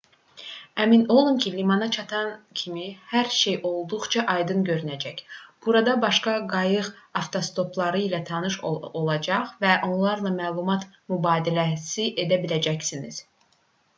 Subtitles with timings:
[0.83, 2.29] əmin olun ki limana çatan
[2.61, 5.21] kimi hər şey olduqca aydın görünəcək
[5.67, 6.89] burada başqa qayıq
[7.21, 13.23] avtostopçuları ilə tanış olacaq və onlarla məlumat mübadiləsi edə biləcəksiniz